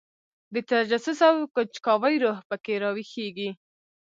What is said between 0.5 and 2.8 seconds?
د تجسس او کنجکاوۍ روح په کې